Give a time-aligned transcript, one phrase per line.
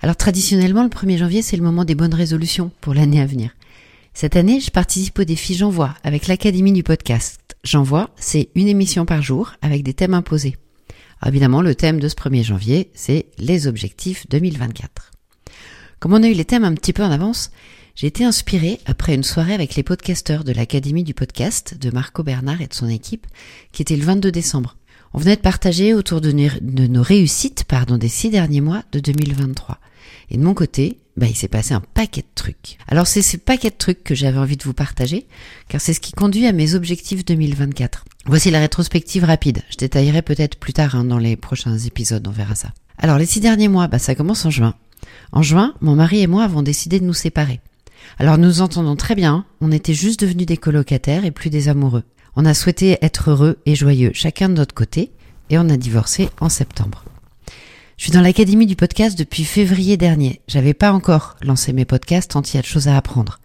[0.00, 3.50] Alors traditionnellement, le 1er janvier, c'est le moment des bonnes résolutions pour l'année à venir.
[4.14, 7.56] Cette année, je participe au défi J'envoie avec l'Académie du podcast.
[7.64, 10.56] J'envoie, c'est une émission par jour avec des thèmes imposés.
[11.20, 15.10] Alors évidemment, le thème de ce 1er janvier, c'est les objectifs 2024.
[15.98, 17.50] Comme on a eu les thèmes un petit peu en avance,
[17.96, 22.22] j'ai été inspirée après une soirée avec les podcasteurs de l'Académie du podcast de Marco
[22.22, 23.26] Bernard et de son équipe,
[23.72, 24.76] qui était le 22 décembre.
[25.12, 29.78] On venait de partager autour de nos, réussites pardon, des six derniers mois de 2023.
[30.30, 32.78] Et de mon côté, bah, il s'est passé un paquet de trucs.
[32.86, 35.26] Alors c'est ces paquets de trucs que j'avais envie de vous partager,
[35.68, 38.04] car c'est ce qui conduit à mes objectifs 2024.
[38.26, 39.62] Voici la rétrospective rapide.
[39.70, 42.72] Je détaillerai peut-être plus tard hein, dans les prochains épisodes, on verra ça.
[42.98, 44.74] Alors les six derniers mois, bah, ça commence en juin.
[45.32, 47.60] En juin, mon mari et moi avons décidé de nous séparer.
[48.18, 52.04] Alors nous entendons très bien, on était juste devenus des colocataires et plus des amoureux.
[52.36, 55.10] On a souhaité être heureux et joyeux chacun de notre côté
[55.50, 57.04] et on a divorcé en septembre.
[57.98, 60.40] Je suis dans l'académie du podcast depuis février dernier.
[60.46, 63.40] J'avais pas encore lancé mes podcasts tant il y a de choses à apprendre.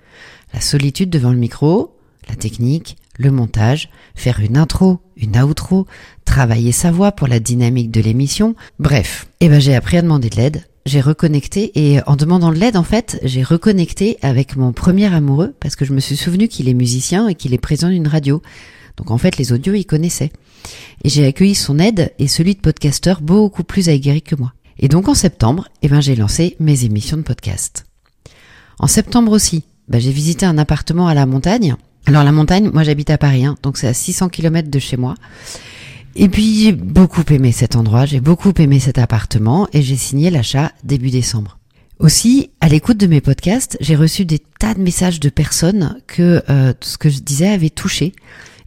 [0.53, 1.97] La solitude devant le micro,
[2.29, 5.87] la technique, le montage, faire une intro, une outro,
[6.23, 8.53] travailler sa voix pour la dynamique de l'émission.
[8.77, 10.67] Bref, eh ben j'ai appris à demander de l'aide.
[10.85, 15.55] J'ai reconnecté et en demandant de l'aide, en fait, j'ai reconnecté avec mon premier amoureux
[15.61, 18.43] parce que je me suis souvenu qu'il est musicien et qu'il est présent d'une radio.
[18.97, 20.31] Donc en fait, les audios, il connaissait.
[21.03, 24.53] Et j'ai accueilli son aide et celui de podcasteur beaucoup plus aguerri que moi.
[24.79, 27.85] Et donc en septembre, eh ben, j'ai lancé mes émissions de podcast.
[28.79, 31.75] En septembre aussi, ben, j'ai visité un appartement à la montagne.
[32.05, 34.97] Alors la montagne, moi j'habite à Paris, hein, donc c'est à 600 km de chez
[34.97, 35.15] moi.
[36.15, 40.29] Et puis j'ai beaucoup aimé cet endroit, j'ai beaucoup aimé cet appartement et j'ai signé
[40.29, 41.59] l'achat début décembre.
[41.99, 46.43] Aussi, à l'écoute de mes podcasts, j'ai reçu des tas de messages de personnes que
[46.49, 48.13] euh, ce que je disais avait touché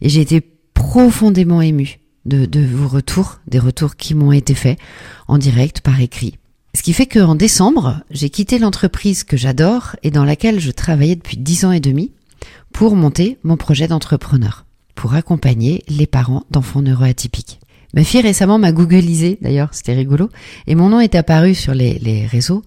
[0.01, 0.41] et j'ai été
[0.73, 4.79] profondément émue de, de vos retours, des retours qui m'ont été faits
[5.27, 6.37] en direct par écrit.
[6.75, 11.15] Ce qui fait qu'en décembre, j'ai quitté l'entreprise que j'adore et dans laquelle je travaillais
[11.15, 12.11] depuis dix ans et demi
[12.71, 17.59] pour monter mon projet d'entrepreneur, pour accompagner les parents d'enfants neuroatypiques.
[17.95, 20.29] Ma fille récemment m'a googlisé, d'ailleurs, c'était rigolo,
[20.67, 22.61] et mon nom est apparu sur les, les réseaux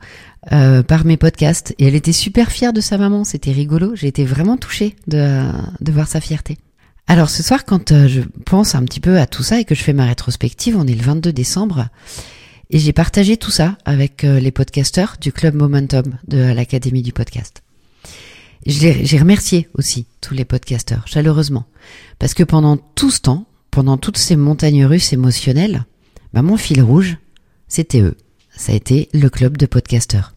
[0.51, 4.09] euh, par mes podcasts, et elle était super fière de sa maman, c'était rigolo, j'ai
[4.09, 5.43] été vraiment touchée de,
[5.81, 6.57] de voir sa fierté.
[7.11, 9.75] Alors ce soir, quand euh, je pense un petit peu à tout ça et que
[9.75, 11.89] je fais ma rétrospective, on est le 22 décembre,
[12.71, 17.13] et j'ai partagé tout ça avec euh, les podcasteurs du Club Momentum de l'Académie du
[17.13, 17.65] podcast.
[18.65, 21.65] J'ai remercié aussi tous les podcasteurs, chaleureusement,
[22.21, 25.87] parce que pendant tout ce temps, pendant toutes ces montagnes russes émotionnelles,
[26.33, 27.19] bah mon fil rouge,
[27.67, 28.17] c'était eux.
[28.57, 30.33] Ça a été le club de podcasteurs.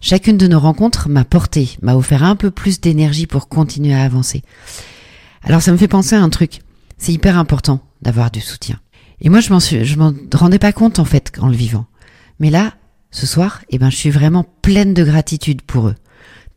[0.00, 4.04] Chacune de nos rencontres m'a porté, m'a offert un peu plus d'énergie pour continuer à
[4.04, 4.44] avancer.
[5.42, 6.60] Alors ça me fait penser à un truc.
[6.98, 8.80] C'est hyper important d'avoir du soutien.
[9.20, 11.86] Et moi je m'en suis, je m'en rendais pas compte en fait en le vivant.
[12.38, 12.74] Mais là,
[13.10, 15.94] ce soir, eh ben je suis vraiment pleine de gratitude pour eux,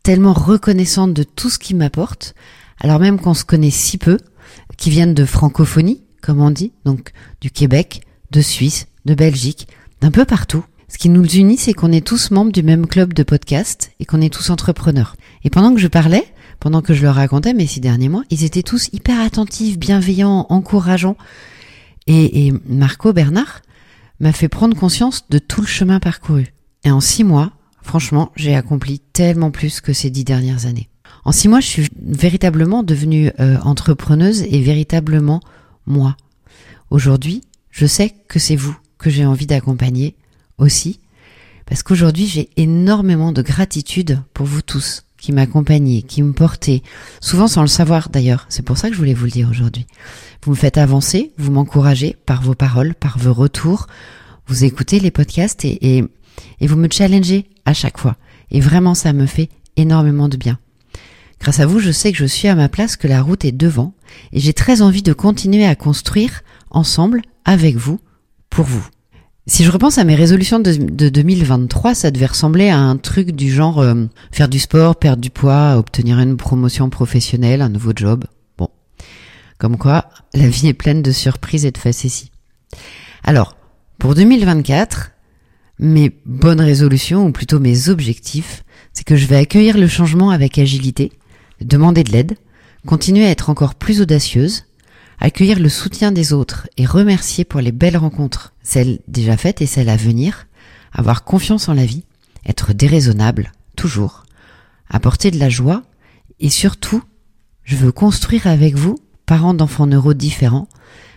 [0.02, 2.34] tellement reconnaissante de tout ce qu'ils m'apportent,
[2.80, 4.18] alors même qu'on se connaît si peu,
[4.76, 9.68] qui viennent de francophonie, comme on dit, donc du Québec, de Suisse, de Belgique,
[10.00, 10.64] d'un peu partout.
[10.88, 14.04] Ce qui nous unit, c'est qu'on est tous membres du même club de podcast et
[14.04, 15.16] qu'on est tous entrepreneurs.
[15.44, 16.24] Et pendant que je parlais,
[16.60, 20.46] pendant que je leur racontais mes six derniers mois, ils étaient tous hyper attentifs, bienveillants,
[20.50, 21.16] encourageants.
[22.06, 23.62] Et, et Marco Bernard
[24.20, 26.52] m'a fait prendre conscience de tout le chemin parcouru.
[26.84, 30.88] Et en six mois, franchement, j'ai accompli tellement plus que ces dix dernières années.
[31.24, 35.40] En six mois, je suis véritablement devenue euh, entrepreneuse et véritablement
[35.86, 36.16] moi.
[36.90, 40.16] Aujourd'hui, je sais que c'est vous que j'ai envie d'accompagner
[40.58, 41.00] aussi,
[41.66, 46.82] parce qu'aujourd'hui, j'ai énormément de gratitude pour vous tous qui m'accompagnez, qui me portez,
[47.20, 48.46] souvent sans le savoir d'ailleurs.
[48.48, 49.86] C'est pour ça que je voulais vous le dire aujourd'hui.
[50.42, 53.86] Vous me faites avancer, vous m'encouragez par vos paroles, par vos retours,
[54.46, 56.04] vous écoutez les podcasts et, et,
[56.60, 58.16] et vous me challengez à chaque fois.
[58.50, 60.58] Et vraiment, ça me fait énormément de bien.
[61.40, 63.52] Grâce à vous, je sais que je suis à ma place, que la route est
[63.52, 63.94] devant,
[64.32, 68.00] et j'ai très envie de continuer à construire ensemble, avec vous,
[68.50, 68.86] pour vous.
[69.50, 73.32] Si je repense à mes résolutions de, de 2023, ça devait ressembler à un truc
[73.32, 77.90] du genre euh, faire du sport, perdre du poids, obtenir une promotion professionnelle, un nouveau
[77.92, 78.26] job.
[78.56, 78.68] Bon.
[79.58, 82.30] Comme quoi, la vie est pleine de surprises et de facéties.
[83.24, 83.56] Alors,
[83.98, 85.10] pour 2024,
[85.80, 88.62] mes bonnes résolutions, ou plutôt mes objectifs,
[88.92, 91.10] c'est que je vais accueillir le changement avec agilité,
[91.60, 92.36] demander de l'aide,
[92.86, 94.66] continuer à être encore plus audacieuse,
[95.20, 99.66] accueillir le soutien des autres et remercier pour les belles rencontres, celles déjà faites et
[99.66, 100.46] celles à venir,
[100.92, 102.04] avoir confiance en la vie,
[102.46, 104.24] être déraisonnable, toujours,
[104.88, 105.82] apporter de la joie
[106.40, 107.02] et surtout,
[107.64, 110.68] je veux construire avec vous, parents d'enfants neuro différents,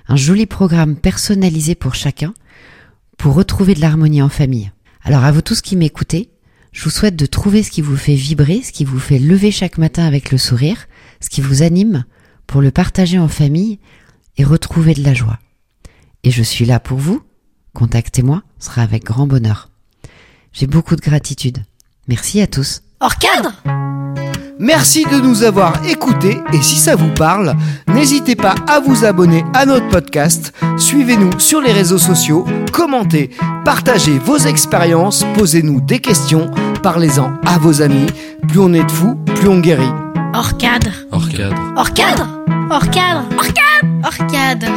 [0.08, 2.34] un joli programme personnalisé pour chacun
[3.18, 4.72] pour retrouver de l'harmonie en famille.
[5.02, 6.30] Alors à vous tous qui m'écoutez,
[6.74, 9.52] je vous souhaite de trouver ce qui vous fait vibrer, ce qui vous fait lever
[9.52, 10.88] chaque matin avec le sourire,
[11.22, 12.04] ce qui vous anime
[12.48, 13.80] pour le partager en famille
[14.38, 15.40] et retrouver de la joie.
[16.24, 17.22] Et je suis là pour vous.
[17.74, 19.70] Contactez-moi, ce sera avec grand bonheur.
[20.52, 21.64] J'ai beaucoup de gratitude.
[22.08, 22.82] Merci à tous.
[23.00, 23.52] Hors cadre
[24.60, 27.56] Merci de nous avoir écoutés et si ça vous parle,
[27.88, 33.32] n'hésitez pas à vous abonner à notre podcast, suivez-nous sur les réseaux sociaux, commentez,
[33.66, 36.52] partagez vos expériences, posez-nous des questions,
[36.84, 38.06] parlez-en à vos amis.
[38.48, 40.03] Plus on est de fous, plus on guérit.
[40.36, 41.56] Hors cadre Hors cadre.
[41.76, 42.28] Hors cadre
[42.72, 44.68] Hors cadre Hors cadre Hors cadre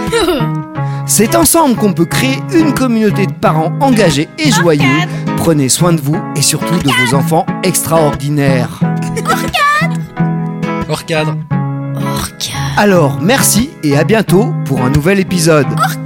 [1.06, 5.06] C'est ensemble qu'on peut créer une communauté de parents engagés et joyeux.
[5.38, 8.80] Prenez soin de vous et surtout de vos enfants extraordinaires.
[9.24, 10.00] Hors cadre.
[10.90, 11.36] Hors cadre
[12.76, 15.66] Alors, merci et à bientôt pour un nouvel épisode.
[15.70, 16.05] Hors cadre